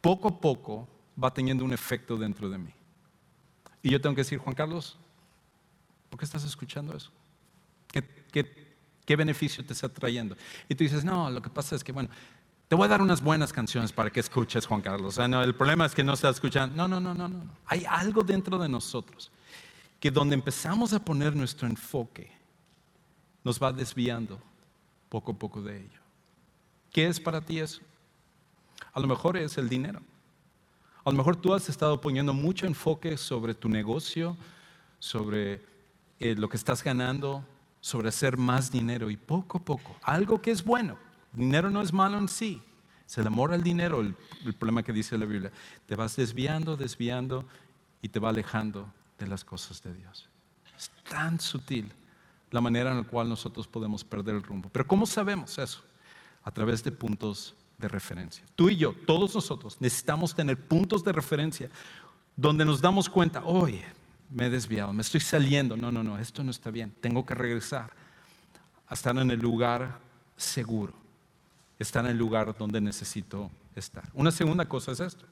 [0.00, 0.88] poco a poco
[1.22, 2.70] va teniendo un efecto dentro de mí.
[3.82, 4.96] Y yo tengo que decir, Juan Carlos,
[6.08, 7.10] ¿por qué estás escuchando eso?
[7.88, 8.63] ¿Qué,
[9.06, 10.36] beneficio te está trayendo?
[10.68, 12.08] Y tú dices, no, lo que pasa es que, bueno,
[12.68, 15.18] te voy a dar unas buenas canciones para que escuches, Juan Carlos.
[15.18, 16.74] no, el problema es que no estás escuchando.
[16.74, 17.44] No, no, no, no, no.
[17.66, 19.30] Hay algo dentro de nosotros
[20.00, 22.30] que donde empezamos a poner nuestro enfoque,
[23.42, 24.38] nos va desviando
[25.08, 26.00] poco a poco de ello.
[26.90, 27.80] ¿Qué es para ti eso?
[28.92, 30.00] A lo mejor es el dinero.
[31.04, 34.36] A lo mejor tú has estado poniendo mucho enfoque sobre tu negocio,
[34.98, 35.62] sobre
[36.18, 37.44] eh, lo que estás ganando,
[37.84, 40.96] sobre hacer más dinero y poco a poco, algo que es bueno.
[41.34, 42.62] Dinero no es malo en sí,
[43.06, 44.14] es el amor al dinero el,
[44.54, 45.52] problema que dice la Biblia.
[45.84, 47.44] Te vas desviando, desviando
[48.00, 50.26] y te va alejando de las cosas de Dios.
[50.74, 51.92] Es tan sutil
[52.50, 54.70] la manera en la cual nosotros podemos perder el rumbo.
[54.72, 55.82] Pero ¿cómo sabemos eso?
[56.42, 58.46] A través de puntos de referencia.
[58.56, 61.68] Tú y yo, todos nosotros, necesitamos tener puntos de referencia
[62.34, 63.84] donde nos damos cuenta, oye,
[64.34, 67.34] me he desviado, me estoy saliendo, no, no, no, esto no está bien, tengo que
[67.34, 67.92] regresar
[68.88, 69.98] a estar en el lugar
[70.36, 70.92] seguro,
[71.78, 74.04] estar en el lugar donde necesito estar.
[74.12, 75.24] Una segunda cosa es esto.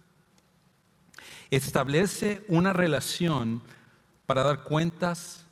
[1.51, 3.61] Establece una relación
[4.25, 5.45] para dar cuentas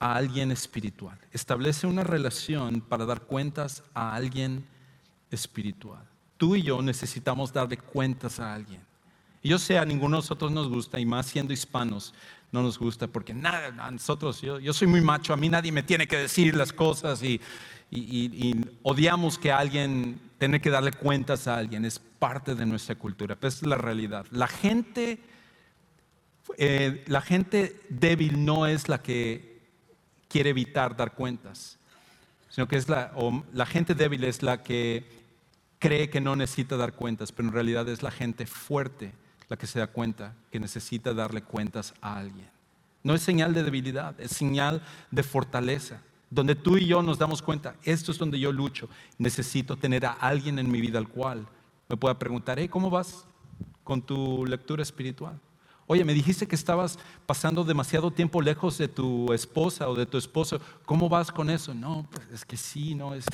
[0.00, 1.18] a alguien espiritual.
[1.32, 4.66] Establece una relación para dar cuentas a alguien
[5.30, 6.04] espiritual.
[6.36, 8.80] Tú y yo necesitamos darle cuentas a alguien.
[9.44, 12.14] Y yo sé, a ninguno de nosotros nos gusta, y más siendo hispanos,
[12.50, 15.70] no nos gusta, porque nada, a nosotros, yo, yo soy muy macho, a mí nadie
[15.70, 17.38] me tiene que decir las cosas y,
[18.82, 23.48] odiamos que alguien tiene que darle cuentas a alguien, es parte de nuestra cultura, pero
[23.50, 24.24] es la realidad.
[24.30, 25.20] La gente,
[26.56, 29.60] eh, la gente débil no es la que
[30.26, 31.78] quiere evitar dar cuentas,
[32.48, 33.12] sino que es la,
[33.52, 35.06] la gente débil es la que
[35.78, 39.12] cree que no necesita dar cuentas, pero en realidad es la gente fuerte
[39.48, 42.48] la que se da cuenta que necesita darle cuentas a alguien.
[43.02, 46.00] No es señal de debilidad, es señal de fortaleza.
[46.30, 48.88] Donde tú y yo nos damos cuenta, esto es donde yo lucho,
[49.18, 51.46] necesito tener a alguien en mi vida al cual
[51.88, 53.26] me pueda preguntar, ¿cómo vas
[53.84, 55.38] con tu lectura espiritual?
[55.86, 60.16] Oye, me dijiste que estabas pasando demasiado tiempo lejos de tu esposa o de tu
[60.16, 60.58] esposo.
[60.86, 61.74] ¿Cómo vas con eso?
[61.74, 63.26] No, pues es que sí, no, es,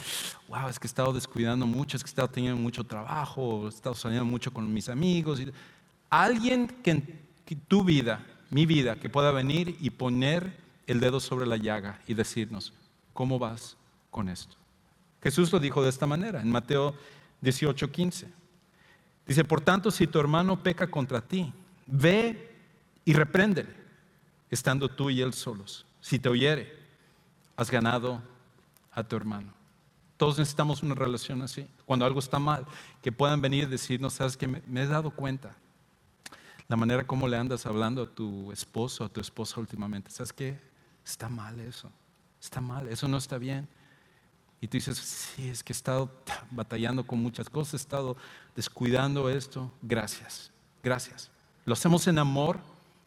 [0.49, 3.69] wow, es que he estado descuidando mucho, es que he estado teniendo mucho trabajo, he
[3.69, 5.41] estado saliendo mucho con mis amigos.
[6.11, 7.25] Alguien que en
[7.69, 10.57] tu vida, mi vida, que pueda venir y poner
[10.87, 12.73] el dedo sobre la llaga y decirnos,
[13.13, 13.77] ¿cómo vas
[14.11, 14.57] con esto?
[15.23, 16.95] Jesús lo dijo de esta manera, en Mateo
[17.41, 18.29] 18, 15.
[19.27, 21.53] Dice, por tanto, si tu hermano peca contra ti,
[21.91, 22.55] Ve
[23.05, 23.75] y repréndele,
[24.51, 25.85] estando tú y él solos.
[26.01, 26.73] Si te oyere,
[27.57, 28.23] has ganado
[28.93, 29.53] a tu hermano.
[30.17, 31.67] Todos necesitamos una relación así.
[31.85, 32.65] Cuando algo está mal,
[33.03, 35.57] que puedan venir y decirnos, sabes que me, he dado cuenta.
[36.71, 40.57] La manera como le andas hablando a tu esposo, a tu esposa últimamente, ¿sabes qué?
[41.05, 41.91] Está mal eso.
[42.41, 43.67] Está mal, eso no está bien.
[44.61, 46.09] Y tú dices, sí, es que he estado
[46.53, 48.17] batallando con muchas cosas, he estado
[48.55, 49.69] descuidando esto.
[49.83, 51.29] Gracias Gracias.
[51.65, 52.61] Lo hacemos en amor,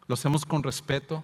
[0.07, 1.24] lo hacemos con respeto,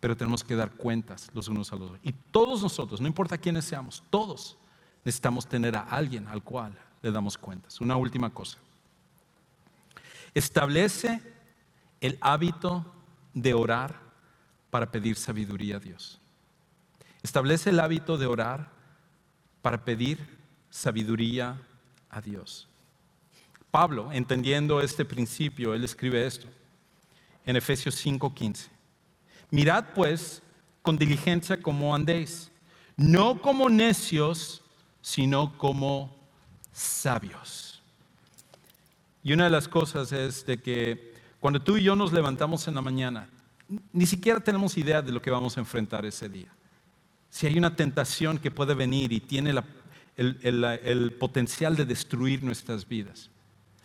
[0.00, 2.00] pero tenemos que dar cuentas los unos a los otros.
[2.02, 4.58] Y todos nosotros, no importa quiénes seamos, todos
[5.04, 7.80] necesitamos tener a alguien al cual le damos cuentas.
[7.80, 8.58] Una última cosa.
[10.34, 11.35] Establece
[12.06, 12.84] el hábito
[13.34, 14.00] de orar
[14.70, 16.20] para pedir sabiduría a Dios.
[17.22, 18.70] Establece el hábito de orar
[19.62, 20.18] para pedir
[20.70, 21.60] sabiduría
[22.10, 22.68] a Dios.
[23.70, 26.46] Pablo, entendiendo este principio, él escribe esto
[27.44, 28.68] en Efesios 5:15.
[29.50, 30.42] Mirad pues
[30.82, 32.50] con diligencia cómo andéis,
[32.96, 34.62] no como necios,
[35.02, 36.16] sino como
[36.72, 37.82] sabios.
[39.22, 41.15] Y una de las cosas es de que
[41.46, 43.28] cuando tú y yo nos levantamos en la mañana,
[43.92, 46.48] ni siquiera tenemos idea de lo que vamos a enfrentar ese día.
[47.30, 49.54] Si hay una tentación que puede venir y tiene
[50.16, 53.30] el potencial de destruir nuestras vidas.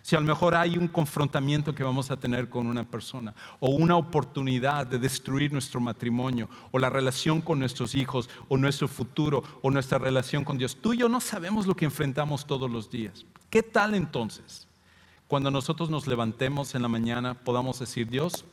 [0.02, 3.70] Si a lo mejor hay un confrontamiento que vamos a tener con una persona o
[3.70, 9.44] una oportunidad de destruir nuestro matrimonio o la relación con nuestros hijos o nuestro futuro
[9.62, 10.76] o nuestra relación con Dios.
[10.82, 13.24] Tú y yo no sabemos lo que enfrentamos todos los días.
[13.52, 14.68] ¿Qué tal entonces?
[15.32, 18.44] Cuando nosotros nos levantemos en la mañana podamos decir, Dios,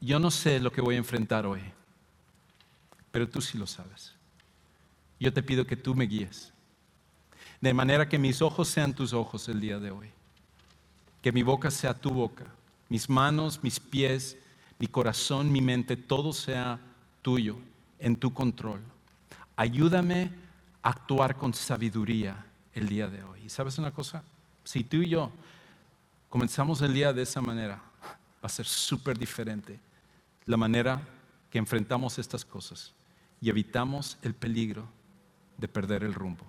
[0.00, 1.60] yo no sé lo que voy a enfrentar hoy,
[3.10, 4.14] pero tú sí lo sabes.
[5.20, 6.50] Yo te pido que tú me guíes
[7.60, 10.08] de manera que mis ojos sean tus ojos el día de hoy,
[11.20, 12.46] que mi boca sea tu boca,
[12.88, 14.38] mis manos, mis pies,
[14.78, 16.80] mi corazón, mi mente, todo sea
[17.20, 17.58] tuyo,
[17.98, 18.80] en tu control.
[19.56, 20.30] Ayúdame
[20.82, 23.42] a actuar con sabiduría el día de hoy.
[23.44, 24.22] ¿Y sabes una cosa?
[24.64, 25.30] Si tú y yo
[26.28, 29.78] comenzamos el día de esa manera, va a ser súper diferente
[30.46, 31.00] la manera
[31.50, 32.92] que enfrentamos estas cosas
[33.40, 34.86] y evitamos el peligro
[35.58, 36.44] de perder el rumbo.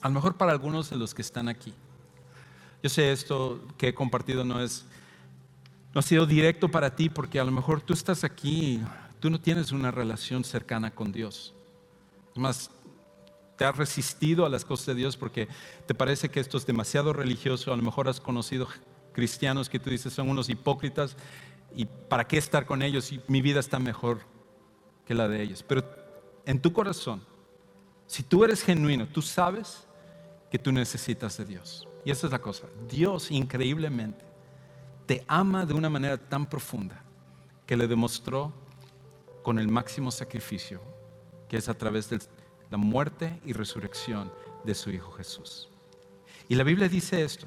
[0.00, 1.72] A lo mejor para algunos de los que están aquí.
[2.82, 4.84] Yo sé esto que he compartido no es
[5.94, 8.82] no ha sido directo para ti porque a lo mejor tú estás aquí,
[9.20, 11.54] tú no tienes una relación cercana con Dios.
[12.34, 12.68] Más
[13.56, 15.48] te has resistido a las cosas de Dios porque
[15.86, 18.68] te parece que esto es demasiado religioso, a lo mejor has conocido
[19.12, 21.16] cristianos que tú dices son unos hipócritas
[21.74, 24.20] y para qué estar con ellos y mi vida está mejor
[25.06, 25.64] que la de ellos.
[25.66, 25.84] Pero
[26.46, 27.22] en tu corazón,
[28.06, 29.86] si tú eres genuino, tú sabes
[30.50, 31.88] que tú necesitas de Dios.
[32.04, 32.66] Y esa es la cosa.
[32.88, 34.24] Dios increíblemente
[35.06, 37.02] te ama de una manera tan profunda
[37.66, 38.52] que le demostró
[39.42, 40.80] con el máximo sacrificio,
[41.48, 42.20] que es a través de
[42.74, 44.32] la muerte y resurrección
[44.64, 45.68] de su Hijo Jesús.
[46.48, 47.46] Y la Biblia dice esto,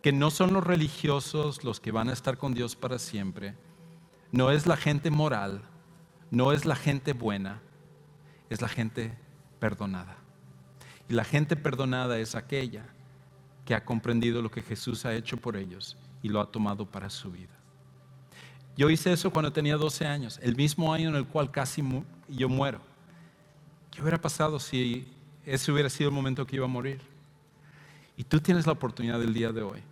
[0.00, 3.54] que no son los religiosos los que van a estar con Dios para siempre,
[4.32, 5.60] no es la gente moral,
[6.30, 7.60] no es la gente buena,
[8.48, 9.14] es la gente
[9.58, 10.16] perdonada.
[11.10, 12.86] Y la gente perdonada es aquella
[13.66, 17.10] que ha comprendido lo que Jesús ha hecho por ellos y lo ha tomado para
[17.10, 17.58] su vida.
[18.74, 21.84] Yo hice eso cuando tenía 12 años, el mismo año en el cual casi
[22.30, 22.93] yo muero.
[23.94, 25.06] ¿Qué hubiera pasado si
[25.46, 27.00] ese hubiera sido el momento que iba a morir?
[28.16, 29.82] Y tú tienes la oportunidad del día de hoy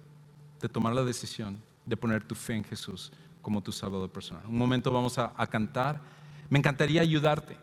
[0.60, 4.42] de tomar la decisión de poner tu fe en Jesús como tu salvador personal.
[4.46, 6.00] Un momento vamos a, a cantar.
[6.50, 7.56] Me encantaría ayudarte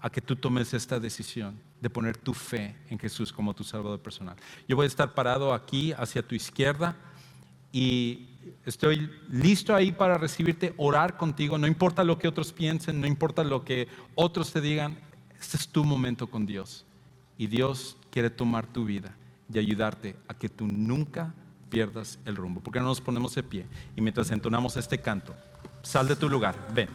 [0.00, 4.00] a que tú tomes esta decisión de poner tu fe en Jesús como tu Salvador
[4.00, 4.36] personal.
[4.68, 6.96] Yo voy a estar parado aquí hacia tu izquierda
[7.72, 8.28] y
[8.64, 13.42] estoy listo ahí para recibirte, orar contigo, no importa lo que otros piensen, no importa
[13.44, 14.96] lo que otros te digan,
[15.44, 16.86] este es tu momento con Dios.
[17.36, 19.14] Y Dios quiere tomar tu vida
[19.52, 21.34] y ayudarte a que tú nunca
[21.68, 22.60] pierdas el rumbo.
[22.60, 25.34] porque no nos ponemos de pie y mientras entonamos este canto,
[25.82, 26.88] sal de tu lugar, ven.